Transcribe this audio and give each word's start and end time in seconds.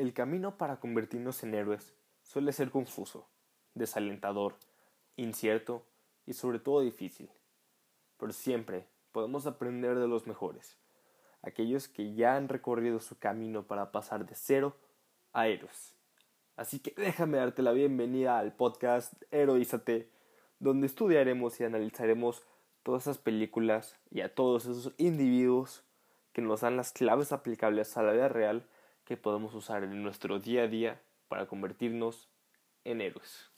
El 0.00 0.14
camino 0.14 0.56
para 0.56 0.80
convertirnos 0.80 1.42
en 1.42 1.52
héroes 1.52 1.92
suele 2.22 2.54
ser 2.54 2.70
confuso, 2.70 3.28
desalentador, 3.74 4.56
incierto 5.16 5.84
y 6.24 6.32
sobre 6.32 6.58
todo 6.58 6.80
difícil. 6.80 7.28
Pero 8.16 8.32
siempre 8.32 8.86
podemos 9.12 9.44
aprender 9.44 9.98
de 9.98 10.08
los 10.08 10.26
mejores, 10.26 10.78
aquellos 11.42 11.86
que 11.86 12.14
ya 12.14 12.36
han 12.36 12.48
recorrido 12.48 12.98
su 13.00 13.18
camino 13.18 13.66
para 13.66 13.92
pasar 13.92 14.24
de 14.24 14.34
cero 14.34 14.74
a 15.34 15.48
héroes. 15.48 15.94
Así 16.56 16.78
que 16.78 16.94
déjame 16.96 17.36
darte 17.36 17.60
la 17.60 17.72
bienvenida 17.72 18.38
al 18.38 18.54
podcast 18.56 19.12
Heroízate, 19.30 20.08
donde 20.60 20.86
estudiaremos 20.86 21.60
y 21.60 21.64
analizaremos 21.64 22.42
todas 22.84 23.02
esas 23.02 23.18
películas 23.18 23.98
y 24.10 24.22
a 24.22 24.34
todos 24.34 24.64
esos 24.64 24.94
individuos 24.96 25.84
que 26.32 26.40
nos 26.40 26.62
dan 26.62 26.78
las 26.78 26.90
claves 26.90 27.32
aplicables 27.32 27.98
a 27.98 28.02
la 28.02 28.12
vida 28.12 28.30
real 28.30 28.66
que 29.10 29.16
podemos 29.16 29.52
usar 29.54 29.82
en 29.82 30.04
nuestro 30.04 30.38
día 30.38 30.62
a 30.62 30.66
día 30.68 31.00
para 31.26 31.46
convertirnos 31.46 32.28
en 32.84 33.00
héroes. 33.00 33.50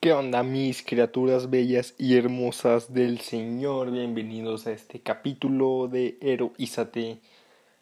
¿Qué 0.00 0.12
onda 0.12 0.42
mis 0.42 0.82
criaturas 0.82 1.50
bellas 1.50 1.94
y 1.98 2.16
hermosas 2.16 2.92
del 2.92 3.20
Señor? 3.20 3.92
Bienvenidos 3.92 4.66
a 4.66 4.72
este 4.72 4.98
capítulo 4.98 5.86
de 5.86 6.18
Heroízate. 6.20 7.20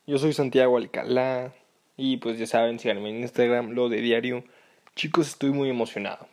Yo 0.07 0.19
soy 0.19 0.35
Santiago 0.35 0.77
Alcalá 0.77 1.55
y 1.97 2.19
pues 2.19 2.39
ya 2.39 2.47
saben, 2.47 2.79
síganme 2.79 3.09
en 3.09 3.21
Instagram, 3.23 3.71
lo 3.71 3.89
de 3.89 4.03
diario. 4.03 4.45
Chicos, 4.95 5.29
estoy 5.29 5.53
muy 5.53 5.71
emocionado. 5.71 6.29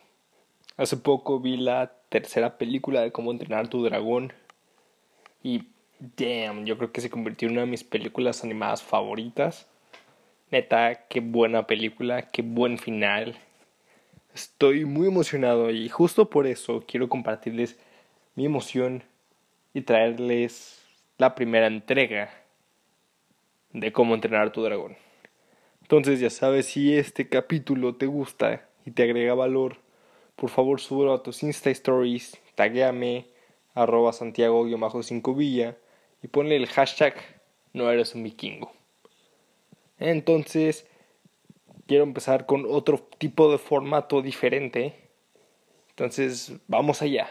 Hace 0.76 0.98
poco 0.98 1.40
vi 1.40 1.56
la 1.56 1.94
tercera 2.10 2.58
película 2.58 3.00
de 3.00 3.10
cómo 3.10 3.32
entrenar 3.32 3.68
tu 3.68 3.82
dragón 3.82 4.34
y 5.42 5.68
damn, 5.98 6.66
yo 6.66 6.76
creo 6.76 6.92
que 6.92 7.00
se 7.00 7.08
convirtió 7.08 7.48
en 7.48 7.52
una 7.52 7.62
de 7.62 7.68
mis 7.68 7.84
películas 7.84 8.44
animadas 8.44 8.82
favoritas. 8.82 9.66
Neta, 10.54 11.06
qué 11.08 11.18
buena 11.18 11.66
película, 11.66 12.30
qué 12.30 12.42
buen 12.42 12.78
final. 12.78 13.36
Estoy 14.36 14.84
muy 14.84 15.08
emocionado 15.08 15.72
y 15.72 15.88
justo 15.88 16.30
por 16.30 16.46
eso 16.46 16.84
quiero 16.86 17.08
compartirles 17.08 17.76
mi 18.36 18.46
emoción 18.46 19.02
y 19.72 19.80
traerles 19.80 20.80
la 21.18 21.34
primera 21.34 21.66
entrega 21.66 22.32
de 23.72 23.90
cómo 23.90 24.14
entrenar 24.14 24.46
a 24.46 24.52
tu 24.52 24.62
dragón. 24.62 24.96
Entonces 25.82 26.20
ya 26.20 26.30
sabes, 26.30 26.66
si 26.66 26.96
este 26.96 27.28
capítulo 27.28 27.96
te 27.96 28.06
gusta 28.06 28.64
y 28.86 28.92
te 28.92 29.02
agrega 29.02 29.34
valor, 29.34 29.78
por 30.36 30.50
favor 30.50 30.80
súbelo 30.80 31.14
a 31.14 31.24
tus 31.24 31.42
Insta 31.42 31.70
Stories, 31.70 32.40
taguéame, 32.54 33.26
arroba 33.74 34.12
Santiago-5 34.12 35.34
Villa 35.34 35.76
y 36.22 36.28
ponle 36.28 36.54
el 36.54 36.68
hashtag 36.68 37.16
no 37.72 37.90
eres 37.90 38.14
un 38.14 38.22
vikingo. 38.22 38.70
Entonces, 39.98 40.86
quiero 41.86 42.04
empezar 42.04 42.46
con 42.46 42.64
otro 42.68 42.98
tipo 43.18 43.50
de 43.50 43.58
formato 43.58 44.22
diferente. 44.22 44.94
Entonces, 45.90 46.52
vamos 46.66 47.02
allá. 47.02 47.28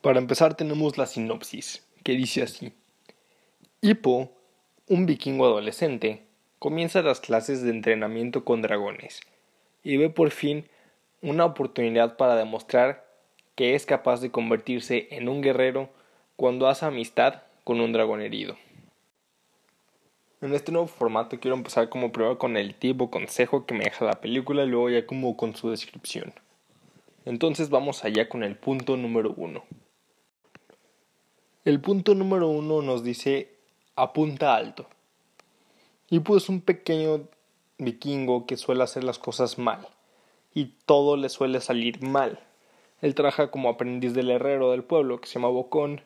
Para 0.00 0.18
empezar 0.18 0.56
tenemos 0.56 0.96
la 0.96 1.06
sinopsis, 1.06 1.86
que 2.02 2.12
dice 2.12 2.42
así. 2.42 2.72
Hippo, 3.80 4.30
un 4.88 5.06
vikingo 5.06 5.44
adolescente, 5.44 6.24
comienza 6.58 7.02
las 7.02 7.20
clases 7.20 7.62
de 7.62 7.70
entrenamiento 7.70 8.44
con 8.44 8.62
dragones 8.62 9.20
y 9.82 9.96
ve 9.96 10.10
por 10.10 10.30
fin 10.30 10.68
una 11.22 11.44
oportunidad 11.44 12.16
para 12.16 12.36
demostrar 12.36 13.06
que 13.54 13.74
es 13.74 13.86
capaz 13.86 14.20
de 14.20 14.30
convertirse 14.30 15.08
en 15.10 15.28
un 15.28 15.42
guerrero 15.42 15.90
cuando 16.36 16.68
hace 16.68 16.86
amistad 16.86 17.42
con 17.64 17.80
un 17.80 17.92
dragón 17.92 18.22
herido. 18.22 18.56
En 20.40 20.54
este 20.54 20.70
nuevo 20.70 20.86
formato 20.86 21.40
quiero 21.40 21.56
empezar 21.56 21.88
como 21.88 22.12
primero 22.12 22.38
con 22.38 22.56
el 22.56 22.76
tipo 22.76 23.10
consejo 23.10 23.66
que 23.66 23.74
me 23.74 23.84
deja 23.84 24.04
la 24.04 24.20
película 24.20 24.62
y 24.62 24.68
luego 24.68 24.88
ya 24.88 25.04
como 25.04 25.36
con 25.36 25.56
su 25.56 25.70
descripción. 25.70 26.32
Entonces 27.24 27.70
vamos 27.70 28.04
allá 28.04 28.28
con 28.28 28.44
el 28.44 28.56
punto 28.56 28.96
número 28.96 29.34
uno. 29.36 29.64
El 31.64 31.80
punto 31.80 32.14
número 32.14 32.48
uno 32.48 32.82
nos 32.82 33.02
dice 33.02 33.58
apunta 33.96 34.54
alto. 34.54 34.86
Y 36.08 36.20
pues 36.20 36.48
un 36.48 36.60
pequeño 36.60 37.28
vikingo 37.78 38.46
que 38.46 38.56
suele 38.56 38.84
hacer 38.84 39.02
las 39.02 39.18
cosas 39.18 39.58
mal 39.58 39.88
y 40.54 40.66
todo 40.86 41.16
le 41.16 41.30
suele 41.30 41.60
salir 41.60 42.00
mal. 42.00 42.38
Él 43.00 43.16
trabaja 43.16 43.50
como 43.50 43.68
aprendiz 43.70 44.14
del 44.14 44.30
herrero 44.30 44.70
del 44.70 44.84
pueblo 44.84 45.20
que 45.20 45.26
se 45.26 45.34
llama 45.34 45.48
Bocón 45.48 46.00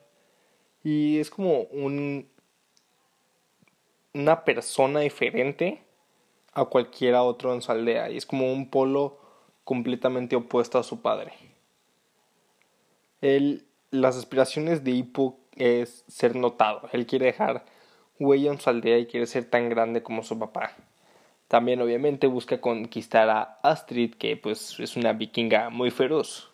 y 0.82 1.18
es 1.18 1.28
como 1.28 1.64
un 1.64 2.26
una 4.14 4.44
persona 4.44 5.00
diferente 5.00 5.82
a 6.52 6.64
cualquiera 6.66 7.22
otro 7.22 7.54
en 7.54 7.62
su 7.62 7.72
aldea 7.72 8.10
y 8.10 8.16
es 8.16 8.26
como 8.26 8.52
un 8.52 8.68
polo 8.68 9.18
completamente 9.64 10.36
opuesto 10.36 10.78
a 10.78 10.82
su 10.82 11.00
padre. 11.00 11.32
Él, 13.20 13.64
las 13.90 14.16
aspiraciones 14.16 14.84
de 14.84 14.90
Hippo 14.90 15.38
es 15.56 16.04
ser 16.08 16.36
notado. 16.36 16.88
Él 16.92 17.06
quiere 17.06 17.26
dejar 17.26 17.64
huella 18.18 18.52
en 18.52 18.60
su 18.60 18.68
aldea 18.68 18.98
y 18.98 19.06
quiere 19.06 19.26
ser 19.26 19.44
tan 19.44 19.68
grande 19.68 20.02
como 20.02 20.22
su 20.22 20.38
papá. 20.38 20.72
También 21.48 21.80
obviamente 21.80 22.26
busca 22.26 22.60
conquistar 22.60 23.28
a 23.28 23.58
Astrid, 23.62 24.14
que 24.14 24.36
pues 24.36 24.78
es 24.80 24.96
una 24.96 25.12
vikinga 25.12 25.70
muy 25.70 25.90
feroz. 25.90 26.50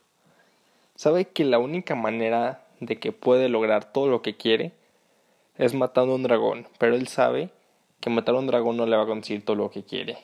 Sabe 0.97 1.27
que 1.27 1.45
la 1.45 1.59
única 1.59 1.95
manera 1.95 2.65
de 2.81 2.99
que 2.99 3.13
puede 3.13 3.49
lograr 3.49 3.93
todo 3.93 4.09
lo 4.09 4.23
que 4.23 4.37
quiere 4.37 4.73
es 5.59 5.75
matando 5.75 6.13
a 6.13 6.17
un 6.17 6.23
dragón, 6.23 6.69
pero 6.79 6.95
él 6.95 7.09
sabe 7.09 7.51
que 8.01 8.11
matar 8.11 8.37
a 8.37 8.39
un 8.39 8.47
dragón 8.47 8.77
no 8.77 8.87
le 8.87 8.97
va 8.97 9.03
a 9.03 9.07
conseguir 9.07 9.45
todo 9.45 9.57
lo 9.57 9.71
que 9.71 9.85
quiere. 9.85 10.19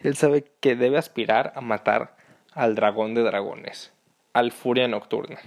Él 0.00 0.16
sabe 0.16 0.44
que 0.60 0.74
debe 0.76 0.98
aspirar 0.98 1.52
a 1.54 1.60
matar 1.60 2.16
al 2.52 2.74
dragón 2.74 3.14
de 3.14 3.22
dragones, 3.22 3.92
al 4.32 4.52
furia 4.52 4.88
nocturna. 4.88 5.38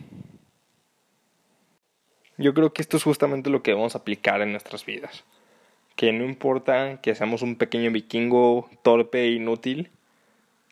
Yo 2.38 2.54
creo 2.54 2.72
que 2.72 2.82
esto 2.82 2.98
es 2.98 3.04
justamente 3.04 3.50
lo 3.50 3.62
que 3.62 3.72
debemos 3.72 3.96
aplicar 3.96 4.42
en 4.42 4.52
nuestras 4.52 4.86
vidas. 4.86 5.26
Que 5.96 6.14
no 6.14 6.24
importa 6.24 7.02
que 7.02 7.16
seamos 7.16 7.42
un 7.42 7.56
pequeño 7.56 7.92
vikingo 7.92 8.70
torpe 8.84 9.24
e 9.24 9.32
inútil, 9.32 9.90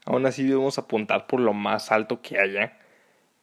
aún 0.06 0.26
así 0.26 0.44
debemos 0.44 0.78
apuntar 0.78 1.28
por 1.28 1.40
lo 1.40 1.54
más 1.54 1.92
alto 1.92 2.22
que 2.22 2.40
haya. 2.40 2.78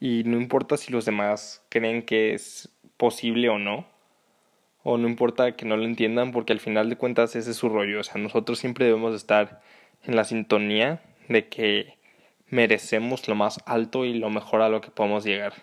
Y 0.00 0.22
no 0.24 0.36
importa 0.40 0.76
si 0.76 0.92
los 0.92 1.04
demás 1.04 1.64
creen 1.68 2.02
que 2.02 2.34
es 2.34 2.70
posible 2.96 3.48
o 3.48 3.58
no, 3.58 3.91
o 4.82 4.98
no 4.98 5.08
importa 5.08 5.56
que 5.56 5.64
no 5.64 5.76
lo 5.76 5.84
entiendan 5.84 6.32
porque 6.32 6.52
al 6.52 6.60
final 6.60 6.88
de 6.88 6.96
cuentas 6.96 7.36
ese 7.36 7.50
es 7.52 7.56
su 7.56 7.68
rollo. 7.68 8.00
O 8.00 8.02
sea, 8.02 8.20
nosotros 8.20 8.58
siempre 8.58 8.86
debemos 8.86 9.14
estar 9.14 9.60
en 10.04 10.16
la 10.16 10.24
sintonía 10.24 11.02
de 11.28 11.48
que 11.48 11.98
merecemos 12.48 13.28
lo 13.28 13.34
más 13.34 13.60
alto 13.66 14.04
y 14.04 14.14
lo 14.14 14.30
mejor 14.30 14.62
a 14.62 14.68
lo 14.68 14.80
que 14.80 14.90
podemos 14.90 15.24
llegar. 15.24 15.54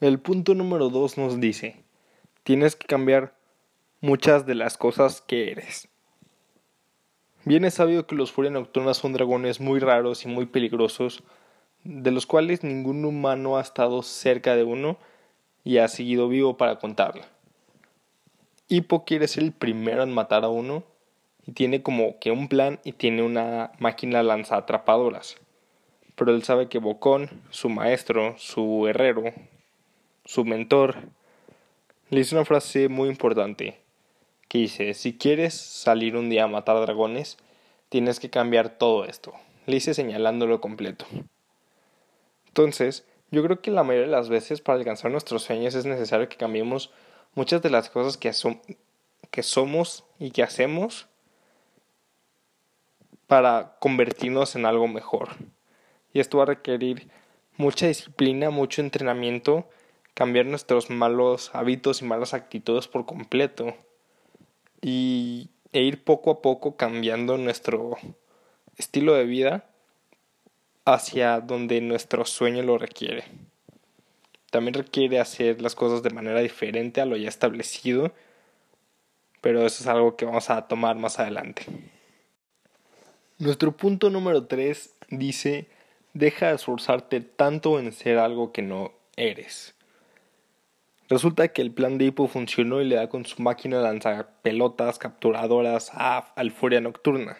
El 0.00 0.20
punto 0.20 0.54
número 0.54 0.90
dos 0.90 1.18
nos 1.18 1.40
dice, 1.40 1.82
tienes 2.44 2.76
que 2.76 2.86
cambiar 2.86 3.34
muchas 4.00 4.46
de 4.46 4.54
las 4.54 4.78
cosas 4.78 5.22
que 5.22 5.50
eres. 5.50 5.88
Bien 7.44 7.64
es 7.64 7.74
sabido 7.74 8.06
que 8.06 8.14
los 8.14 8.30
Furia 8.30 8.50
Nocturnas 8.50 8.98
son 8.98 9.12
dragones 9.12 9.60
muy 9.60 9.80
raros 9.80 10.24
y 10.24 10.28
muy 10.28 10.46
peligrosos, 10.46 11.22
de 11.82 12.10
los 12.10 12.26
cuales 12.26 12.62
ningún 12.62 13.04
humano 13.04 13.56
ha 13.56 13.62
estado 13.62 14.02
cerca 14.02 14.54
de 14.54 14.64
uno, 14.64 14.98
y 15.64 15.78
ha 15.78 15.88
seguido 15.88 16.28
vivo 16.28 16.56
para 16.56 16.78
contarla. 16.78 17.26
Hippo 18.68 19.04
quiere 19.04 19.28
ser 19.28 19.44
el 19.44 19.52
primero 19.52 20.02
en 20.02 20.12
matar 20.12 20.44
a 20.44 20.48
uno 20.48 20.84
y 21.46 21.52
tiene 21.52 21.82
como 21.82 22.18
que 22.18 22.30
un 22.30 22.48
plan 22.48 22.80
y 22.84 22.92
tiene 22.92 23.22
una 23.22 23.72
máquina 23.78 24.22
lanza 24.22 24.56
atrapadoras. 24.56 25.36
Pero 26.14 26.34
él 26.34 26.42
sabe 26.42 26.68
que 26.68 26.78
Bocón, 26.78 27.30
su 27.50 27.68
maestro, 27.68 28.34
su 28.36 28.86
herrero, 28.86 29.24
su 30.24 30.44
mentor, 30.44 30.96
le 32.10 32.18
dice 32.18 32.34
una 32.34 32.44
frase 32.44 32.88
muy 32.88 33.08
importante 33.08 33.78
que 34.48 34.58
dice, 34.58 34.94
si 34.94 35.16
quieres 35.16 35.54
salir 35.54 36.16
un 36.16 36.28
día 36.30 36.44
a 36.44 36.48
matar 36.48 36.80
dragones, 36.80 37.36
tienes 37.88 38.18
que 38.18 38.30
cambiar 38.30 38.70
todo 38.70 39.04
esto. 39.04 39.32
Le 39.66 39.74
dice 39.74 39.94
señalándolo 39.94 40.60
completo. 40.60 41.06
Entonces, 42.48 43.06
yo 43.30 43.42
creo 43.42 43.60
que 43.60 43.70
la 43.70 43.82
mayoría 43.82 44.06
de 44.06 44.12
las 44.12 44.28
veces 44.28 44.60
para 44.60 44.78
alcanzar 44.78 45.10
nuestros 45.10 45.42
sueños 45.42 45.74
es 45.74 45.84
necesario 45.84 46.28
que 46.28 46.36
cambiemos 46.36 46.90
muchas 47.34 47.60
de 47.62 47.70
las 47.70 47.90
cosas 47.90 48.16
que, 48.16 48.32
somos 49.42 50.04
y 50.18 50.30
que 50.30 50.42
hacemos 50.42 51.06
para 53.26 53.76
convertirnos 53.80 54.56
en 54.56 54.64
algo 54.64 54.88
mejor. 54.88 55.28
Y 56.12 56.20
esto 56.20 56.38
va 56.38 56.44
a 56.44 56.46
requerir 56.46 57.08
mucha 57.56 57.86
disciplina, 57.86 58.48
mucho 58.50 58.80
entrenamiento, 58.80 59.68
cambiar 60.14 60.46
nuestros 60.46 60.88
malos 60.88 61.50
hábitos 61.52 62.00
y 62.00 62.06
malas 62.06 62.32
actitudes 62.32 62.88
por 62.88 63.04
completo 63.04 63.74
y, 64.80 65.50
e 65.72 65.82
ir 65.82 66.02
poco 66.02 66.30
a 66.30 66.40
poco 66.40 66.76
cambiando 66.76 67.36
nuestro 67.36 67.98
estilo 68.78 69.14
de 69.14 69.24
vida 69.24 69.66
hacia 70.94 71.40
donde 71.40 71.80
nuestro 71.80 72.24
sueño 72.24 72.62
lo 72.62 72.78
requiere. 72.78 73.24
También 74.50 74.74
requiere 74.74 75.20
hacer 75.20 75.60
las 75.60 75.74
cosas 75.74 76.02
de 76.02 76.10
manera 76.10 76.40
diferente 76.40 77.00
a 77.00 77.06
lo 77.06 77.16
ya 77.16 77.28
establecido 77.28 78.12
pero 79.40 79.64
eso 79.64 79.82
es 79.82 79.86
algo 79.86 80.16
que 80.16 80.24
vamos 80.24 80.50
a 80.50 80.66
tomar 80.66 80.96
más 80.96 81.18
adelante. 81.18 81.64
Nuestro 83.38 83.76
punto 83.76 84.10
número 84.10 84.46
3 84.46 84.94
dice, 85.10 85.68
deja 86.12 86.48
de 86.48 86.56
esforzarte 86.56 87.20
tanto 87.20 87.78
en 87.78 87.92
ser 87.92 88.18
algo 88.18 88.52
que 88.52 88.62
no 88.62 88.92
eres. 89.16 89.74
Resulta 91.08 91.48
que 91.48 91.62
el 91.62 91.72
plan 91.72 91.96
de 91.96 92.06
Hippo 92.06 92.28
funcionó 92.28 92.82
y 92.82 92.84
le 92.84 92.96
da 92.96 93.08
con 93.08 93.24
su 93.24 93.40
máquina 93.40 93.78
de 93.78 93.84
lanzar 93.84 94.28
pelotas 94.42 94.98
capturadoras 94.98 95.90
a 95.94 96.18
Alfuria 96.34 96.80
Nocturna. 96.80 97.38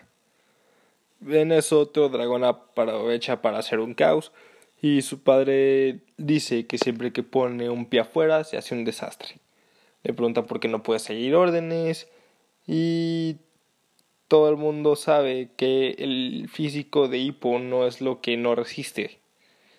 En 1.27 1.53
eso 1.53 1.81
otro 1.81 2.09
dragón 2.09 2.45
aprovecha 2.45 3.43
para 3.43 3.59
hacer 3.59 3.81
un 3.81 3.95
caos 3.95 4.33
y 4.81 5.03
su 5.03 5.23
padre 5.23 6.01
dice 6.17 6.67
que 6.67 6.79
siempre 6.79 7.13
que 7.13 7.23
pone 7.23 7.69
un 7.71 7.87
pie 7.87 8.01
afuera 8.01 8.45
se 8.45 8.57
hace 8.57 8.75
un 8.75 8.85
desastre. 8.85 9.39
Le 10.05 10.15
pregunta 10.15 10.47
por 10.47 10.61
qué 10.61 10.69
no 10.69 10.83
puede 10.83 11.01
seguir 11.01 11.35
órdenes 11.35 12.09
y 12.67 13.37
todo 14.29 14.49
el 14.51 14.57
mundo 14.57 14.95
sabe 14.95 15.51
que 15.57 15.97
el 15.99 16.49
físico 16.49 17.09
de 17.09 17.19
Hippo 17.19 17.59
no 17.59 17.87
es 17.87 18.01
lo 18.01 18.21
que 18.21 18.37
no 18.37 18.55
resiste, 18.55 19.19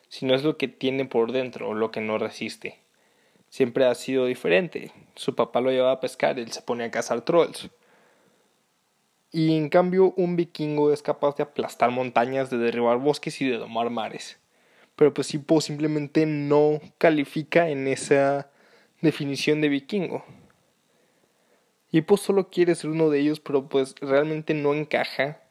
sino 0.09 0.35
es 0.35 0.43
lo 0.43 0.57
que 0.57 0.67
tiene 0.67 1.05
por 1.05 1.31
dentro 1.31 1.73
lo 1.73 1.91
que 1.91 2.01
no 2.01 2.17
resiste 2.17 2.79
siempre 3.49 3.85
ha 3.85 3.95
sido 3.95 4.25
diferente. 4.25 4.91
Su 5.15 5.35
papá 5.35 5.61
lo 5.61 5.71
llevaba 5.71 5.93
a 5.93 5.99
pescar, 5.99 6.39
él 6.39 6.51
se 6.51 6.61
ponía 6.61 6.87
a 6.87 6.91
cazar 6.91 7.21
trolls. 7.21 7.69
Y 9.31 9.55
en 9.55 9.69
cambio 9.69 10.13
un 10.17 10.35
vikingo 10.35 10.91
es 10.91 11.03
capaz 11.03 11.35
de 11.35 11.43
aplastar 11.43 11.91
montañas, 11.91 12.49
de 12.49 12.57
derribar 12.57 12.97
bosques 12.97 13.39
y 13.41 13.49
de 13.49 13.57
domar 13.57 13.89
mares. 13.89 14.39
Pero 14.95 15.13
pues 15.13 15.33
Hippo 15.33 15.61
simplemente 15.61 16.25
no 16.25 16.79
califica 16.97 17.69
en 17.69 17.87
esa 17.87 18.49
definición 19.01 19.61
de 19.61 19.69
vikingo. 19.69 20.25
Hippo 21.91 22.17
solo 22.17 22.49
quiere 22.49 22.75
ser 22.75 22.89
uno 22.89 23.09
de 23.09 23.19
ellos, 23.19 23.39
pero 23.39 23.69
pues 23.69 23.95
realmente 24.01 24.53
no 24.53 24.73
encaja 24.73 25.41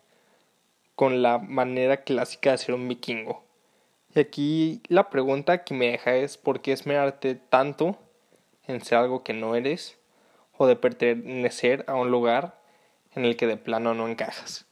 con 0.94 1.22
la 1.22 1.38
manera 1.38 1.98
clásica 2.02 2.50
de 2.50 2.58
ser 2.58 2.74
un 2.74 2.88
vikingo. 2.88 3.44
Y 4.14 4.20
aquí 4.20 4.82
la 4.88 5.10
pregunta 5.10 5.64
que 5.64 5.74
me 5.74 5.92
deja 5.92 6.16
es 6.16 6.36
¿por 6.36 6.60
qué 6.60 6.72
esmerarte 6.72 7.36
tanto 7.36 7.96
en 8.66 8.84
ser 8.84 8.98
algo 8.98 9.22
que 9.22 9.32
no 9.32 9.54
eres 9.54 9.98
o 10.56 10.66
de 10.66 10.76
pertenecer 10.76 11.84
a 11.86 11.94
un 11.94 12.10
lugar 12.10 12.60
en 13.18 13.24
el 13.24 13.36
que 13.36 13.46
de 13.46 13.56
plano 13.56 13.94
no 13.94 14.08
encajas? 14.08 14.66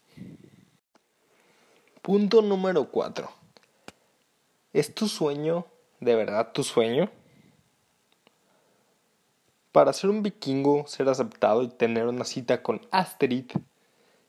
Punto 2.02 2.43
número 2.43 2.90
4. 2.90 3.28
¿Es 4.72 4.94
tu 4.94 5.08
sueño 5.08 5.66
de 6.00 6.14
verdad 6.14 6.52
tu 6.52 6.62
sueño? 6.62 7.10
Para 9.72 9.93
ser 9.93 10.10
un 10.10 10.22
vikingo, 10.22 10.87
ser 10.87 11.08
aceptado 11.08 11.62
y 11.62 11.69
tener 11.69 12.06
una 12.06 12.25
cita 12.25 12.62
con 12.62 12.81
Asterid, 12.90 13.50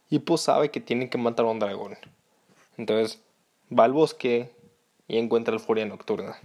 Hippo 0.10 0.38
sabe 0.38 0.72
que 0.72 0.82
tiene 0.82 1.10
que 1.10 1.18
matar 1.18 1.46
a 1.46 1.50
un 1.50 1.60
dragón. 1.60 1.98
Entonces 2.78 3.22
va 3.72 3.84
al 3.84 3.94
bosque, 3.94 4.52
y 5.08 5.18
encuentra 5.18 5.54
el 5.54 5.60
furia 5.60 5.86
nocturna. 5.86 6.38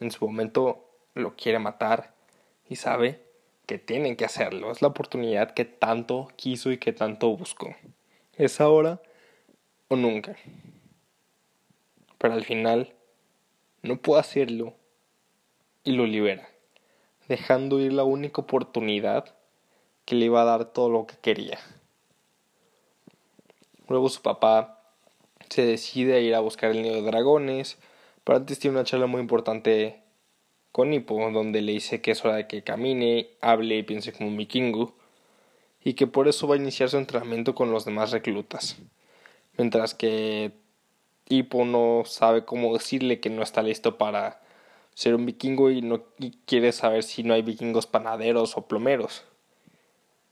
En 0.00 0.10
su 0.10 0.24
momento 0.24 0.84
lo 1.14 1.34
quiere 1.34 1.58
matar 1.58 2.14
y 2.68 2.76
sabe 2.76 3.24
que 3.68 3.78
tienen 3.78 4.16
que 4.16 4.24
hacerlo. 4.24 4.72
Es 4.72 4.80
la 4.80 4.88
oportunidad 4.88 5.52
que 5.52 5.66
tanto 5.66 6.28
quiso 6.36 6.72
y 6.72 6.78
que 6.78 6.94
tanto 6.94 7.36
buscó. 7.36 7.76
Es 8.32 8.62
ahora 8.62 9.02
o 9.88 9.96
nunca. 9.96 10.36
Pero 12.16 12.32
al 12.32 12.44
final 12.46 12.94
no 13.82 13.98
puede 13.98 14.20
hacerlo 14.20 14.74
y 15.84 15.92
lo 15.92 16.06
libera, 16.06 16.48
dejando 17.28 17.78
ir 17.78 17.92
la 17.92 18.04
única 18.04 18.40
oportunidad 18.40 19.36
que 20.06 20.14
le 20.14 20.24
iba 20.24 20.40
a 20.40 20.46
dar 20.46 20.72
todo 20.72 20.88
lo 20.88 21.06
que 21.06 21.16
quería. 21.18 21.58
Luego 23.86 24.08
su 24.08 24.22
papá 24.22 24.82
se 25.50 25.66
decide 25.66 26.14
a 26.14 26.20
ir 26.20 26.34
a 26.34 26.40
buscar 26.40 26.70
el 26.70 26.80
nido 26.80 26.94
de 26.94 27.02
dragones, 27.02 27.76
pero 28.24 28.38
antes 28.38 28.58
tiene 28.58 28.78
una 28.78 28.84
charla 28.84 29.06
muy 29.06 29.20
importante 29.20 30.07
con 30.72 30.92
Hippo, 30.92 31.30
donde 31.30 31.62
le 31.62 31.72
dice 31.72 32.00
que 32.00 32.12
es 32.12 32.24
hora 32.24 32.36
de 32.36 32.46
que 32.46 32.62
camine, 32.62 33.30
hable 33.40 33.76
y 33.76 33.82
piense 33.82 34.12
como 34.12 34.28
un 34.28 34.36
vikingo, 34.36 34.94
y 35.82 35.94
que 35.94 36.06
por 36.06 36.28
eso 36.28 36.46
va 36.46 36.54
a 36.54 36.58
iniciar 36.58 36.88
su 36.88 36.98
entrenamiento 36.98 37.54
con 37.54 37.70
los 37.70 37.84
demás 37.84 38.10
reclutas. 38.10 38.76
Mientras 39.56 39.94
que 39.94 40.52
Hippo 41.28 41.64
no 41.64 42.02
sabe 42.04 42.44
cómo 42.44 42.72
decirle 42.72 43.20
que 43.20 43.30
no 43.30 43.42
está 43.42 43.62
listo 43.62 43.98
para 43.98 44.40
ser 44.94 45.14
un 45.14 45.26
vikingo 45.26 45.70
y 45.70 45.82
no 45.82 46.04
quiere 46.46 46.72
saber 46.72 47.02
si 47.02 47.22
no 47.22 47.34
hay 47.34 47.42
vikingos 47.42 47.86
panaderos 47.86 48.56
o 48.56 48.66
plomeros. 48.66 49.24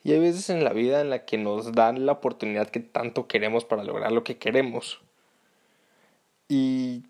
Y 0.05 0.13
hay 0.13 0.21
veces 0.21 0.51
en 0.51 0.65
la 0.65 0.73
vida 0.73 1.01
en 1.01 1.11
la 1.11 1.25
que 1.25 1.39
nos 1.39 1.73
dan 1.73 2.07
la 2.07 2.13
oportunidad 2.13 2.69
que 2.69 2.81
tanto 2.81 3.27
queremos 3.27 3.65
para 3.65 3.85
lograr 3.85 4.13
lo 4.13 4.25
que 4.25 4.39
queremos 4.39 5.01
y 6.49 7.03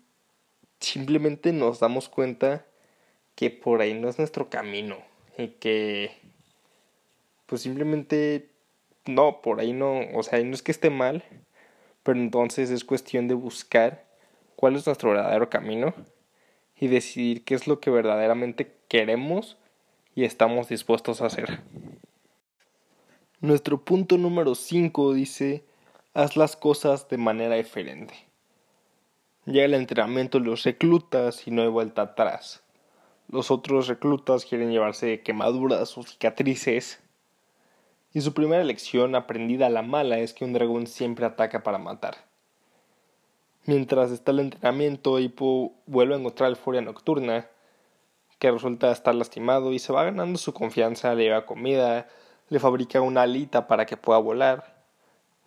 simplemente 0.79 1.53
nos 1.53 1.79
damos 1.79 2.09
cuenta 2.09 2.65
que 3.37 3.51
por 3.51 3.81
ahí 3.81 3.93
no 3.93 4.09
es 4.09 4.17
nuestro 4.17 4.49
camino 4.49 4.97
y 5.37 5.49
que 5.49 6.11
pues 7.45 7.61
simplemente 7.61 8.49
no, 9.05 9.41
por 9.41 9.59
ahí 9.59 9.73
no, 9.73 9.99
o 10.15 10.23
sea, 10.23 10.43
no 10.43 10.55
es 10.55 10.63
que 10.63 10.71
esté 10.71 10.89
mal, 10.89 11.23
pero 12.01 12.19
entonces 12.19 12.71
es 12.71 12.83
cuestión 12.83 13.27
de 13.27 13.35
buscar 13.35 14.07
cuál 14.55 14.75
es 14.75 14.87
nuestro 14.87 15.11
verdadero 15.11 15.51
camino 15.51 15.93
y 16.79 16.87
decidir 16.87 17.45
qué 17.45 17.53
es 17.53 17.67
lo 17.67 17.79
que 17.79 17.91
verdaderamente 17.91 18.75
queremos 18.87 19.55
y 20.15 20.23
estamos 20.23 20.67
dispuestos 20.67 21.21
a 21.21 21.27
hacer. 21.27 21.61
Nuestro 23.39 23.85
punto 23.85 24.17
número 24.17 24.55
5 24.55 25.13
dice, 25.13 25.63
haz 26.15 26.37
las 26.37 26.55
cosas 26.55 27.07
de 27.07 27.17
manera 27.17 27.53
diferente. 27.53 28.15
Llega 29.45 29.65
el 29.65 29.75
entrenamiento 29.75 30.39
los 30.39 30.63
reclutas 30.63 31.47
y 31.47 31.51
no 31.51 31.61
hay 31.61 31.67
vuelta 31.67 32.01
atrás. 32.01 32.63
Los 33.29 33.51
otros 33.51 33.87
reclutas 33.87 34.45
quieren 34.45 34.71
llevarse 34.71 35.21
quemaduras 35.21 35.97
o 35.97 36.03
cicatrices. 36.03 36.99
Y 38.13 38.21
su 38.21 38.33
primera 38.33 38.63
lección 38.63 39.15
aprendida 39.15 39.67
a 39.67 39.69
la 39.69 39.81
mala 39.81 40.19
es 40.19 40.33
que 40.33 40.45
un 40.45 40.53
dragón 40.53 40.87
siempre 40.87 41.25
ataca 41.25 41.63
para 41.63 41.77
matar. 41.77 42.15
Mientras 43.65 44.11
está 44.11 44.31
el 44.31 44.39
entrenamiento, 44.39 45.19
Hippo 45.19 45.73
vuelve 45.85 46.15
a 46.15 46.17
encontrar 46.17 46.49
el 46.49 46.55
Furia 46.55 46.81
Nocturna, 46.81 47.47
que 48.39 48.49
resulta 48.49 48.91
estar 48.91 49.13
lastimado 49.13 49.73
y 49.73 49.79
se 49.79 49.91
va 49.91 50.05
ganando 50.05 50.37
su 50.37 50.53
confianza, 50.53 51.13
le 51.13 51.23
lleva 51.23 51.45
comida, 51.45 52.07
le 52.49 52.59
fabrica 52.59 53.01
una 53.01 53.23
alita 53.23 53.67
para 53.67 53.85
que 53.85 53.97
pueda 53.97 54.19
volar 54.19 54.85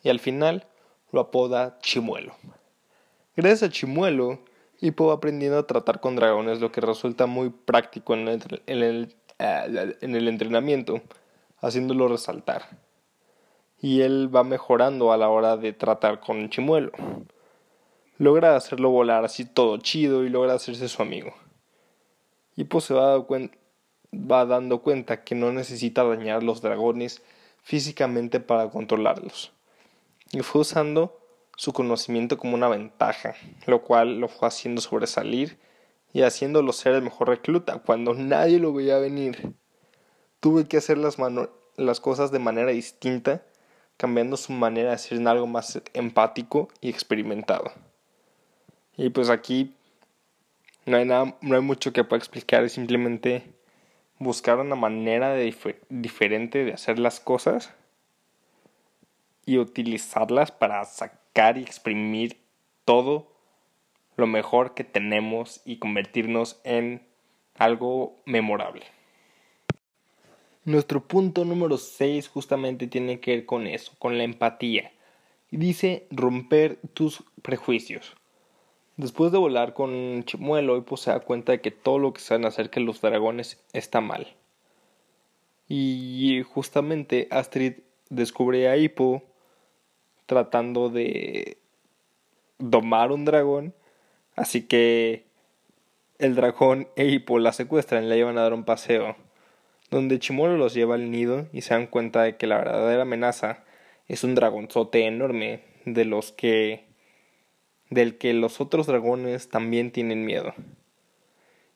y 0.03 0.09
al 0.09 0.21
final 0.21 0.67
lo 1.13 1.21
apoda 1.21 1.79
Chimuelo. 1.81 2.35
Gracias 3.37 3.63
a 3.63 3.73
Chimuelo, 3.73 4.41
Hippo 4.81 5.13
aprendiendo 5.13 5.59
a 5.59 5.67
tratar 5.67 6.01
con 6.01 6.17
dragones, 6.17 6.61
lo 6.61 6.73
que 6.73 6.81
resulta 6.81 7.27
muy 7.27 7.51
práctico 7.51 8.15
en 8.15 8.29
el, 8.29 9.15
en 9.39 10.17
el 10.17 10.29
entrenamiento, 10.29 11.03
haciéndolo 11.61 12.09
resaltar. 12.09 12.79
Y 13.79 14.03
él 14.03 14.35
va 14.35 14.45
mejorando 14.45 15.13
a 15.13 15.17
la 15.17 15.29
hora 15.29 15.57
de 15.57 15.73
tratar 15.73 16.21
con 16.21 16.49
Chimuelo. 16.49 16.93
Logra 18.19 18.57
hacerlo 18.57 18.91
volar 18.91 19.25
así 19.25 19.45
todo 19.45 19.79
chido 19.79 20.25
y 20.25 20.29
logra 20.29 20.55
hacerse 20.55 20.89
su 20.89 21.03
amigo. 21.03 21.33
Hippo 22.57 22.81
se 22.81 22.93
va, 22.93 23.19
va 24.13 24.45
dando 24.45 24.83
cuenta 24.83 25.25
que 25.25 25.35
no 25.35 25.53
necesita 25.53 26.05
dañar 26.05 26.43
los 26.43 26.61
dragones 26.61 27.23
físicamente 27.63 28.41
para 28.41 28.69
controlarlos. 28.71 29.53
Y 30.33 30.41
fue 30.41 30.63
usando 30.63 31.19
su 31.61 31.75
conocimiento 31.75 32.39
como 32.39 32.55
una 32.55 32.69
ventaja, 32.69 33.35
lo 33.67 33.83
cual 33.83 34.19
lo 34.19 34.29
fue 34.29 34.49
haciendo 34.49 34.81
sobresalir 34.81 35.59
y 36.15 36.23
haciéndolo 36.23 36.73
ser 36.73 36.95
el 36.95 37.03
mejor 37.03 37.29
recluta 37.29 37.81
cuando 37.81 38.15
nadie 38.15 38.59
lo 38.59 38.73
veía 38.73 38.97
venir. 38.97 39.53
Tuve 40.41 40.67
que 40.67 40.79
hacer 40.79 40.97
las, 40.97 41.19
las 41.77 42.01
cosas 42.01 42.33
de 42.33 42.39
manera 42.39 42.71
distinta, 42.71 43.43
cambiando 43.99 44.39
su 44.39 44.55
manera 44.55 44.93
de 44.93 44.97
ser 44.97 45.19
en 45.19 45.29
algo 45.29 45.47
más 45.47 45.83
empático 45.93 46.71
y 46.81 46.89
experimentado. 46.89 47.71
Y 48.97 49.11
pues 49.11 49.29
aquí 49.29 49.75
no 50.87 50.97
hay, 50.97 51.05
nada, 51.05 51.37
no 51.43 51.57
hay 51.57 51.63
mucho 51.63 51.93
que 51.93 52.05
pueda 52.05 52.21
explicar, 52.21 52.65
es 52.65 52.73
simplemente 52.73 53.53
buscar 54.19 54.59
una 54.59 54.77
manera 54.77 55.35
diferente 55.91 56.65
de 56.65 56.73
hacer 56.73 56.99
las 56.99 57.21
cosas 57.21 57.75
y 59.45 59.59
utilizarlas 59.59 60.53
para 60.53 60.83
sacar 60.87 61.20
y 61.35 61.63
exprimir 61.63 62.37
todo 62.85 63.33
lo 64.17 64.27
mejor 64.27 64.75
que 64.75 64.85
tenemos 64.85 65.63
y 65.65 65.79
convertirnos 65.79 66.61
en 66.65 67.03
algo 67.55 68.17
memorable. 68.27 68.85
Nuestro 70.65 71.07
punto 71.07 71.45
número 71.45 71.79
6 71.79 72.29
justamente 72.29 72.87
tiene 72.87 73.21
que 73.21 73.37
ver 73.37 73.47
con 73.47 73.67
eso, 73.67 73.93
con 73.99 74.19
la 74.19 74.25
empatía. 74.25 74.93
Dice 75.51 76.07
romper 76.11 76.79
tus 76.93 77.25
prejuicios. 77.43 78.15
Después 78.99 79.33
de 79.33 79.39
volar 79.39 79.73
con 79.73 80.25
Chimuelo, 80.25 80.77
Hippo 80.77 80.99
se 80.99 81.11
da 81.11 81.21
cuenta 81.21 81.53
de 81.53 81.63
que 81.63 81.71
todo 81.71 81.99
lo 81.99 82.13
que 82.13 82.21
saben 82.21 82.45
acerca 82.45 82.81
de 82.81 82.87
los 82.87 83.01
dragones 83.01 83.59
está 83.73 84.03
mal. 84.03 84.35
Y 85.69 86.43
justamente 86.43 87.29
Astrid 87.31 87.75
descubre 88.11 88.69
a 88.69 88.77
Hippo 88.77 89.23
tratando 90.31 90.91
de 90.91 91.59
domar 92.61 93.11
un 93.11 93.25
dragón. 93.25 93.75
Así 94.37 94.63
que 94.63 95.25
el 96.21 96.37
dragón 96.37 96.87
e 96.95 97.07
Hippo 97.07 97.41
la 97.41 97.53
secuestran 97.53 98.05
y 98.05 98.07
la 98.07 98.15
llevan 98.15 98.39
a 98.39 98.43
dar 98.43 98.55
un 98.55 98.63
paseo. 98.63 99.17
Donde 99.91 100.21
Chimuelo 100.21 100.57
los 100.57 100.73
lleva 100.73 100.95
al 100.95 101.11
nido 101.11 101.49
y 101.53 101.63
se 101.63 101.75
dan 101.75 101.89
cuenta 101.89 102.23
de 102.23 102.37
que 102.37 102.47
la 102.47 102.59
verdadera 102.59 103.03
amenaza 103.03 103.65
es 104.07 104.23
un 104.23 104.37
dragonzote 104.37 105.05
enorme 105.05 105.65
de 105.85 106.05
los 106.05 106.31
que 106.31 106.85
del 107.89 108.17
que 108.17 108.33
los 108.33 108.61
otros 108.61 108.87
dragones 108.87 109.49
también 109.49 109.91
tienen 109.91 110.25
miedo. 110.25 110.55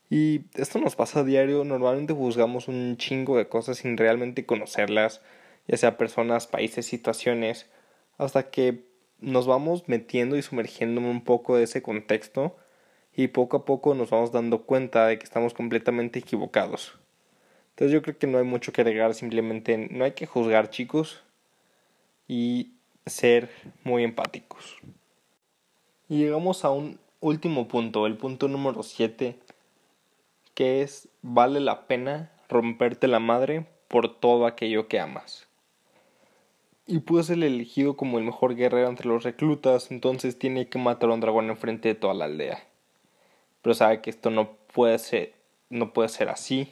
Y 0.09 0.43
esto 0.55 0.79
nos 0.79 0.95
pasa 0.95 1.21
a 1.21 1.25
diario, 1.25 1.65
normalmente 1.65 2.13
juzgamos 2.13 2.69
un 2.69 2.97
chingo 2.99 3.37
de 3.37 3.49
cosas 3.49 3.79
sin 3.79 3.97
realmente 3.97 4.47
conocerlas, 4.47 5.23
ya 5.67 5.77
sea 5.77 5.97
personas, 5.97 6.47
países, 6.47 6.87
situaciones, 6.87 7.69
hasta 8.19 8.51
que 8.51 8.85
nos 9.21 9.47
vamos 9.47 9.89
metiendo 9.89 10.37
y 10.37 10.43
sumergiendo 10.43 11.01
un 11.01 11.25
poco 11.25 11.57
de 11.57 11.65
ese 11.65 11.83
contexto 11.83 12.57
y 13.15 13.29
poco 13.29 13.59
a 13.59 13.65
poco 13.65 13.95
nos 13.95 14.11
vamos 14.11 14.33
dando 14.33 14.63
cuenta 14.63 15.07
de 15.07 15.19
que 15.19 15.25
estamos 15.25 15.55
completamente 15.55 16.19
equivocados. 16.19 16.99
Entonces 17.71 17.93
yo 17.93 18.03
creo 18.03 18.19
que 18.19 18.27
no 18.27 18.39
hay 18.39 18.45
mucho 18.45 18.73
que 18.73 18.83
agregar, 18.83 19.15
simplemente 19.15 19.89
no 19.91 20.05
hay 20.05 20.13
que 20.13 20.27
juzgar 20.27 20.71
chicos 20.71 21.23
y 22.29 22.75
ser 23.07 23.51
muy 23.83 24.05
empáticos. 24.05 24.77
Y 26.09 26.19
llegamos 26.19 26.65
a 26.65 26.71
un 26.71 26.99
último 27.21 27.67
punto, 27.69 28.07
el 28.07 28.17
punto 28.17 28.49
número 28.49 28.83
7, 28.83 29.39
que 30.55 30.83
es 30.83 31.09
vale 31.23 31.61
la 31.61 31.87
pena 31.87 32.31
romperte 32.49 33.09
la 33.09 33.19
madre 33.19 33.67
por 33.89 34.21
todo 34.21 34.47
aquello 34.47 34.87
que 34.87 35.01
amas. 35.01 35.49
Y 36.87 36.99
pudo 36.99 37.23
ser 37.23 37.43
elegido 37.43 37.97
como 37.97 38.19
el 38.19 38.25
mejor 38.25 38.55
guerrero 38.55 38.89
entre 38.89 39.09
los 39.09 39.23
reclutas, 39.23 39.91
entonces 39.91 40.39
tiene 40.39 40.69
que 40.69 40.79
matar 40.79 41.11
a 41.11 41.15
un 41.15 41.21
dragón 41.21 41.49
enfrente 41.49 41.89
de 41.89 41.95
toda 41.95 42.13
la 42.13 42.27
aldea. 42.27 42.63
Pero 43.63 43.75
sabe 43.75 44.03
que 44.03 44.11
esto 44.11 44.31
no 44.31 44.53
puede 44.73 44.99
ser, 44.99 45.35
no 45.71 45.95
puede 45.95 46.11
ser 46.11 46.29
así. 46.29 46.69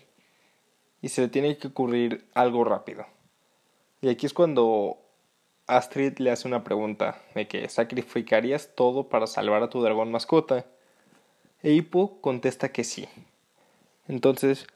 Y 1.01 1.09
se 1.09 1.23
le 1.23 1.29
tiene 1.29 1.57
que 1.57 1.69
ocurrir 1.69 2.27
algo 2.35 2.63
rápido. 2.65 3.07
Y 4.03 4.11
aquí 4.11 4.27
es 4.27 4.35
cuando 4.35 4.99
Astrid 5.67 6.19
le 6.19 6.31
hace 6.31 6.47
una 6.47 6.65
pregunta 6.65 7.23
de 7.35 7.49
que 7.49 7.69
sacrificarías 7.69 8.75
todo 8.75 9.09
para 9.09 9.27
salvar 9.27 9.63
a 9.63 9.71
tu 9.71 9.81
dragón 9.81 10.11
mascota. 10.11 10.67
E 11.63 11.73
Hippo 11.73 12.21
contesta 12.21 12.71
que 12.71 12.85
sí. 12.85 13.09
Entonces, 14.09 14.67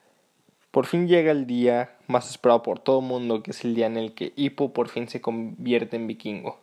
por 0.76 0.84
fin 0.84 1.08
llega 1.08 1.32
el 1.32 1.46
día 1.46 1.96
más 2.06 2.28
esperado 2.28 2.62
por 2.62 2.78
todo 2.78 2.98
el 3.00 3.06
mundo, 3.06 3.42
que 3.42 3.52
es 3.52 3.64
el 3.64 3.74
día 3.74 3.86
en 3.86 3.96
el 3.96 4.12
que 4.12 4.34
Hippo 4.36 4.74
por 4.74 4.90
fin 4.90 5.08
se 5.08 5.22
convierte 5.22 5.96
en 5.96 6.06
vikingo. 6.06 6.60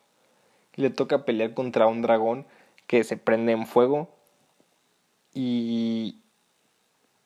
Le 0.75 0.91
toca 0.91 1.25
pelear 1.25 1.55
contra 1.55 1.87
un 1.87 2.03
dragón 2.03 2.45
que 2.85 3.03
se 3.03 3.17
prende 3.17 3.53
en 3.53 3.65
fuego 3.65 4.11
y 5.33 6.19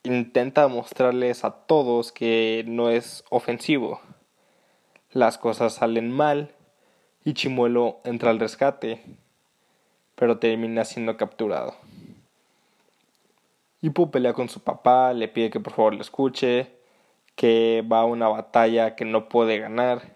intenta 0.04 0.70
mostrarles 0.70 1.44
a 1.44 1.52
todos 1.52 2.14
que 2.14 2.64
no 2.66 2.90
es 2.90 3.26
ofensivo. 3.30 4.00
Las 5.12 5.38
cosas 5.38 5.74
salen 5.74 6.10
mal 6.10 6.56
y 7.26 7.34
Chimuelo 7.34 8.00
entra 8.06 8.30
al 8.30 8.40
rescate, 8.40 9.04
pero 10.16 10.40
termina 10.40 10.86
siendo 10.86 11.18
capturado. 11.18 11.76
Hippo 13.82 14.10
pelea 14.10 14.32
con 14.32 14.48
su 14.48 14.62
papá, 14.62 15.12
le 15.12 15.28
pide 15.28 15.50
que 15.50 15.60
por 15.60 15.74
favor 15.74 15.94
lo 15.94 16.02
escuche, 16.02 16.77
que 17.38 17.86
va 17.90 18.00
a 18.00 18.06
una 18.06 18.28
batalla 18.28 18.96
que 18.96 19.06
no 19.06 19.30
puede 19.30 19.60
ganar. 19.60 20.12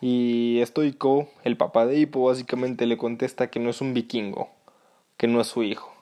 Y 0.00 0.58
Stoico, 0.64 1.28
el 1.44 1.58
papá 1.58 1.84
de 1.84 1.98
Hippo, 1.98 2.24
básicamente 2.24 2.86
le 2.86 2.96
contesta 2.96 3.50
que 3.50 3.60
no 3.60 3.68
es 3.68 3.82
un 3.82 3.92
vikingo, 3.92 4.48
que 5.18 5.28
no 5.28 5.42
es 5.42 5.48
su 5.48 5.62
hijo. 5.62 5.92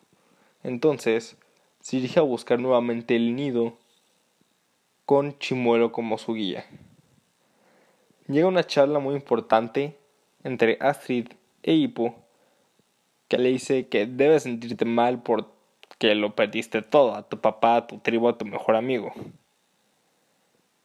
Entonces, 0.63 1.37
se 1.81 1.97
dirige 1.97 2.21
a 2.21 2.23
buscar 2.23 2.61
nuevamente 2.61 3.17
el 3.17 3.35
nido 3.35 3.77
con 5.07 5.37
Chimuelo 5.41 5.91
como 5.91 6.19
su 6.19 6.35
guía. 6.35 6.65
Llega 8.29 8.47
una 8.47 8.65
charla 8.65 9.01
muy 9.01 9.17
importante 9.17 9.99
entre 10.45 10.79
Astrid 10.81 11.31
e 11.65 11.73
Hippo, 11.73 12.15
que 13.27 13.39
le 13.39 13.49
dice 13.49 13.89
que 13.89 14.07
debes 14.07 14.45
sentirte 14.45 14.85
mal 14.85 15.21
porque 15.25 16.15
lo 16.15 16.37
perdiste 16.37 16.81
todo, 16.81 17.17
a 17.17 17.29
tu 17.29 17.41
papá, 17.41 17.77
a 17.77 17.87
tu 17.89 17.99
tribu, 17.99 18.29
a 18.29 18.39
tu 18.39 18.45
mejor 18.45 18.77
amigo. 18.77 19.13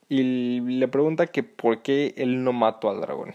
Y 0.10 0.60
le 0.62 0.88
pregunta 0.88 1.28
que 1.28 1.44
por 1.44 1.82
qué 1.82 2.14
él 2.18 2.44
no 2.44 2.54
mató 2.54 2.90
al 2.90 3.02
dragón. 3.02 3.34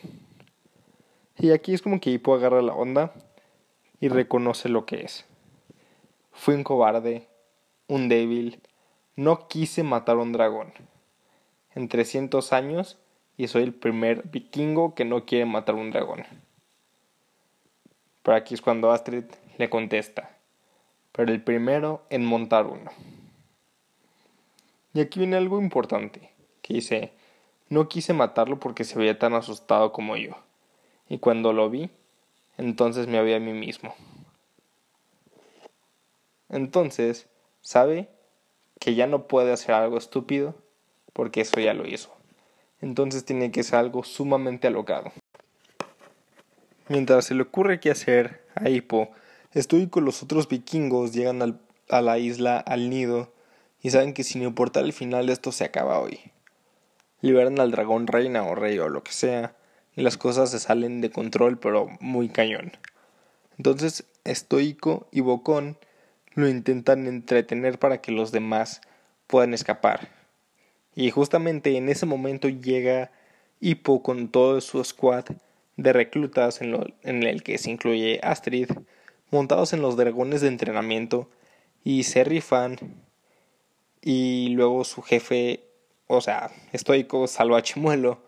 Y 1.38 1.50
aquí 1.50 1.74
es 1.74 1.82
como 1.82 2.00
que 2.00 2.10
Hippo 2.10 2.34
agarra 2.34 2.62
la 2.62 2.74
onda 2.74 3.12
y 4.00 4.08
reconoce 4.08 4.68
lo 4.68 4.86
que 4.86 5.02
es. 5.02 5.26
Fui 6.32 6.54
un 6.54 6.64
cobarde, 6.64 7.28
un 7.88 8.08
débil, 8.08 8.60
no 9.16 9.48
quise 9.48 9.82
matar 9.82 10.16
a 10.16 10.22
un 10.22 10.32
dragón. 10.32 10.72
En 11.74 11.88
300 11.88 12.52
años 12.52 12.98
y 13.36 13.48
soy 13.48 13.62
el 13.62 13.74
primer 13.74 14.28
vikingo 14.28 14.94
que 14.94 15.04
no 15.04 15.24
quiere 15.24 15.46
matar 15.46 15.74
a 15.74 15.78
un 15.78 15.90
dragón. 15.90 16.24
Pero 18.22 18.36
aquí 18.36 18.54
es 18.54 18.62
cuando 18.62 18.90
Astrid 18.90 19.24
le 19.58 19.68
contesta, 19.68 20.36
pero 21.12 21.32
el 21.32 21.42
primero 21.42 22.02
en 22.10 22.24
montar 22.24 22.66
uno. 22.66 22.90
Y 24.94 25.00
aquí 25.00 25.20
viene 25.20 25.36
algo 25.36 25.60
importante, 25.60 26.31
que 26.62 26.74
dice, 26.74 27.12
no 27.68 27.88
quise 27.88 28.14
matarlo 28.14 28.58
porque 28.58 28.84
se 28.84 28.98
veía 28.98 29.18
tan 29.18 29.34
asustado 29.34 29.92
como 29.92 30.16
yo. 30.16 30.32
Y 31.08 31.18
cuando 31.18 31.52
lo 31.52 31.68
vi, 31.68 31.90
entonces 32.56 33.06
me 33.06 33.18
había 33.18 33.36
a 33.36 33.40
mí 33.40 33.52
mismo. 33.52 33.94
Entonces, 36.48 37.26
sabe 37.60 38.08
que 38.80 38.94
ya 38.94 39.06
no 39.06 39.26
puede 39.26 39.52
hacer 39.52 39.74
algo 39.74 39.98
estúpido 39.98 40.54
porque 41.12 41.42
eso 41.42 41.60
ya 41.60 41.74
lo 41.74 41.86
hizo 41.86 42.10
entonces 42.82 43.24
tiene 43.24 43.50
que 43.50 43.62
ser 43.62 43.78
algo 43.78 44.04
sumamente 44.04 44.66
alocado. 44.66 45.12
Mientras 46.88 47.24
se 47.24 47.34
le 47.34 47.42
ocurre 47.42 47.80
qué 47.80 47.90
hacer 47.90 48.44
a 48.54 48.68
Hippo, 48.68 49.08
Estoy 49.54 49.86
con 49.88 50.06
los 50.06 50.22
otros 50.22 50.48
vikingos 50.48 51.12
llegan 51.12 51.60
a 51.90 52.00
la 52.00 52.16
isla, 52.16 52.56
al 52.56 52.88
nido, 52.88 53.30
y 53.82 53.90
saben 53.90 54.14
que 54.14 54.24
sin 54.24 54.42
importar 54.42 54.82
el 54.82 54.94
final 54.94 55.28
esto 55.28 55.52
se 55.52 55.64
acaba 55.64 56.00
hoy. 56.00 56.18
Liberan 57.22 57.58
al 57.58 57.70
dragón 57.70 58.06
reina 58.06 58.44
o 58.44 58.54
rey 58.54 58.78
o 58.78 58.90
lo 58.90 59.02
que 59.02 59.12
sea, 59.12 59.56
y 59.96 60.02
las 60.02 60.18
cosas 60.18 60.50
se 60.50 60.58
salen 60.58 61.00
de 61.00 61.10
control 61.10 61.58
pero 61.58 61.88
muy 62.00 62.28
cañón. 62.28 62.72
Entonces 63.56 64.04
Estoico 64.24 65.08
y 65.10 65.20
Bocón 65.20 65.78
lo 66.34 66.48
intentan 66.48 67.06
entretener 67.06 67.78
para 67.78 68.00
que 68.00 68.12
los 68.12 68.32
demás 68.32 68.80
puedan 69.26 69.54
escapar. 69.54 70.08
Y 70.94 71.10
justamente 71.10 71.76
en 71.76 71.88
ese 71.88 72.06
momento 72.06 72.48
llega 72.48 73.10
Hippo 73.60 74.02
con 74.02 74.28
todo 74.28 74.60
su 74.60 74.82
squad 74.84 75.24
de 75.76 75.92
reclutas 75.92 76.60
en, 76.60 77.22
el 77.22 77.42
que 77.42 77.58
se 77.58 77.70
incluye 77.70 78.20
Astrid, 78.22 78.70
montados 79.30 79.72
en 79.72 79.80
los 79.80 79.96
dragones 79.96 80.40
de 80.40 80.48
entrenamiento 80.48 81.30
y 81.84 82.02
se 82.02 82.24
rifan 82.24 82.76
y 84.02 84.48
luego 84.50 84.84
su 84.84 85.00
jefe, 85.00 85.60
o 86.16 86.20
sea, 86.20 86.50
estoico, 86.72 87.26
salva 87.26 87.58
a 87.58 87.62
Chimuelo 87.62 88.18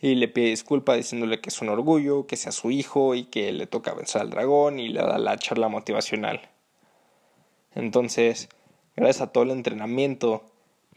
y 0.00 0.14
le 0.14 0.28
pide 0.28 0.50
disculpas 0.50 0.96
diciéndole 0.96 1.40
que 1.40 1.48
es 1.48 1.60
un 1.60 1.68
orgullo, 1.68 2.26
que 2.26 2.36
sea 2.36 2.52
su 2.52 2.70
hijo 2.70 3.14
y 3.14 3.24
que 3.24 3.52
le 3.52 3.66
toca 3.66 3.94
vencer 3.94 4.22
al 4.22 4.30
dragón 4.30 4.78
y 4.78 4.88
le 4.88 5.00
da 5.00 5.18
la 5.18 5.36
charla 5.36 5.68
motivacional. 5.68 6.48
Entonces, 7.74 8.48
gracias 8.94 9.22
a 9.22 9.32
todo 9.32 9.44
el 9.44 9.50
entrenamiento 9.50 10.44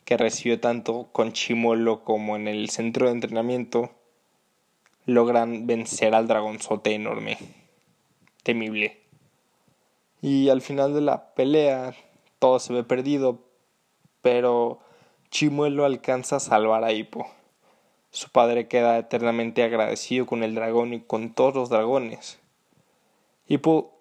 que 0.05 0.17
recibió 0.17 0.59
tanto 0.59 1.09
con 1.11 1.33
Chimolo 1.33 2.03
como 2.03 2.35
en 2.35 2.47
el 2.47 2.69
centro 2.69 3.07
de 3.07 3.13
entrenamiento, 3.13 3.91
logran 5.05 5.67
vencer 5.67 6.13
al 6.15 6.27
dragonzote 6.27 6.93
enorme, 6.93 7.37
temible. 8.43 9.01
Y 10.21 10.49
al 10.49 10.61
final 10.61 10.93
de 10.93 11.01
la 11.01 11.33
pelea, 11.33 11.95
todo 12.39 12.59
se 12.59 12.73
ve 12.73 12.83
perdido, 12.83 13.39
pero 14.21 14.79
Chimuelo 15.31 15.85
alcanza 15.85 16.37
a 16.37 16.39
salvar 16.39 16.83
a 16.83 16.91
Hippo. 16.91 17.29
Su 18.09 18.29
padre 18.31 18.67
queda 18.67 18.97
eternamente 18.97 19.61
agradecido 19.61 20.25
con 20.25 20.43
el 20.43 20.55
dragón 20.55 20.93
y 20.93 21.01
con 21.01 21.33
todos 21.33 21.53
los 21.53 21.69
dragones. 21.69 22.39
Hippo 23.47 23.93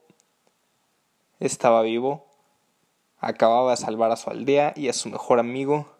estaba 1.39 1.83
vivo, 1.83 2.27
acababa 3.19 3.73
de 3.73 3.77
salvar 3.77 4.11
a 4.11 4.17
su 4.17 4.31
aldea 4.31 4.73
y 4.75 4.89
a 4.89 4.95
su 4.95 5.11
mejor 5.11 5.39
amigo, 5.39 5.93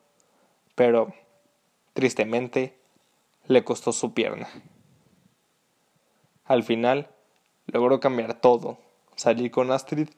pero, 0.75 1.13
tristemente, 1.93 2.79
le 3.47 3.65
costó 3.65 3.93
su 3.93 4.15
pierna. 4.15 4.49
Al 6.45 6.63
final, 6.63 7.11
logró 7.67 8.01
cambiar 8.01 8.41
todo, 8.41 8.79
salir 9.15 9.51
con 9.51 9.71
Astrid 9.73 10.09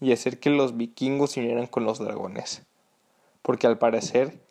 y 0.00 0.12
hacer 0.12 0.38
que 0.38 0.50
los 0.50 0.76
vikingos 0.76 1.32
se 1.32 1.40
unieran 1.40 1.66
con 1.66 1.84
los 1.84 1.98
dragones, 1.98 2.62
porque 3.42 3.66
al 3.66 3.76
parecer 3.76 4.48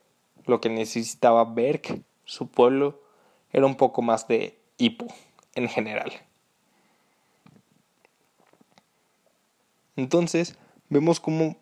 lo 0.50 0.62
que 0.62 0.70
necesitaba 0.70 1.46
Berk 1.46 2.01
su 2.25 2.48
pueblo 2.48 3.00
era 3.51 3.65
un 3.65 3.75
poco 3.75 4.01
más 4.01 4.27
de 4.27 4.58
hipo 4.77 5.08
en 5.56 5.70
general. 5.70 6.12
Entonces, 9.96 10.58
vemos 10.89 11.20
cómo 11.20 11.58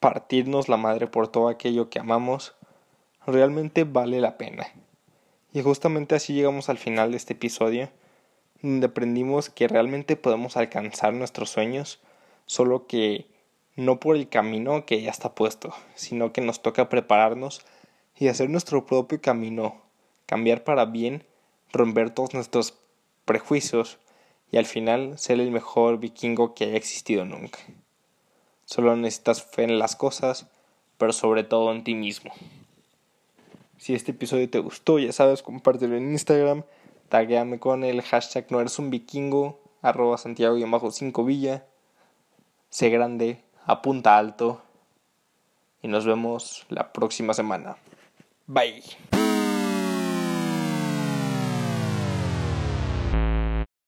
partirnos 0.00 0.68
la 0.68 0.76
madre 0.76 1.06
por 1.06 1.28
todo 1.28 1.48
aquello 1.48 1.88
que 1.90 1.98
amamos 1.98 2.54
realmente 3.26 3.84
vale 3.84 4.20
la 4.20 4.38
pena. 4.38 4.66
Y 5.52 5.62
justamente 5.62 6.14
así 6.14 6.34
llegamos 6.34 6.68
al 6.68 6.78
final 6.78 7.10
de 7.10 7.16
este 7.16 7.32
episodio, 7.34 7.88
donde 8.62 8.86
aprendimos 8.86 9.50
que 9.50 9.68
realmente 9.68 10.16
podemos 10.16 10.56
alcanzar 10.56 11.12
nuestros 11.14 11.50
sueños, 11.50 12.00
solo 12.46 12.86
que 12.86 13.26
no 13.76 14.00
por 14.00 14.16
el 14.16 14.28
camino 14.28 14.86
que 14.86 15.02
ya 15.02 15.10
está 15.10 15.34
puesto, 15.34 15.74
sino 15.94 16.32
que 16.32 16.40
nos 16.40 16.62
toca 16.62 16.88
prepararnos 16.88 17.64
y 18.18 18.28
hacer 18.28 18.48
nuestro 18.50 18.86
propio 18.86 19.20
camino, 19.20 19.82
cambiar 20.26 20.64
para 20.64 20.86
bien, 20.86 21.24
romper 21.72 22.10
todos 22.10 22.34
nuestros 22.34 22.74
prejuicios 23.24 23.98
y 24.50 24.56
al 24.56 24.66
final 24.66 25.18
ser 25.18 25.40
el 25.40 25.50
mejor 25.50 25.98
vikingo 25.98 26.54
que 26.54 26.64
haya 26.64 26.76
existido 26.76 27.24
nunca. 27.24 27.58
Solo 28.64 28.96
necesitas 28.96 29.42
fe 29.42 29.64
en 29.64 29.78
las 29.78 29.96
cosas, 29.96 30.46
pero 30.98 31.12
sobre 31.12 31.44
todo 31.44 31.72
en 31.72 31.84
ti 31.84 31.94
mismo. 31.94 32.32
Si 33.78 33.94
este 33.94 34.12
episodio 34.12 34.48
te 34.48 34.58
gustó, 34.58 34.98
ya 34.98 35.12
sabes, 35.12 35.42
compártelo 35.42 35.96
en 35.96 36.10
Instagram, 36.12 36.64
tagueame 37.08 37.58
con 37.58 37.84
el 37.84 38.02
hashtag 38.02 38.46
no 38.50 38.60
eres 38.60 38.78
un 38.78 38.90
vikingo, 38.90 39.60
arroba 39.82 40.18
Santiago 40.18 40.56
y 40.56 40.64
5 40.90 41.24
Villa, 41.24 41.66
sé 42.70 42.88
grande, 42.88 43.42
apunta 43.66 44.16
alto 44.16 44.62
y 45.82 45.88
nos 45.88 46.06
vemos 46.06 46.66
la 46.70 46.92
próxima 46.92 47.34
semana. 47.34 47.76
Bye. 48.48 49.35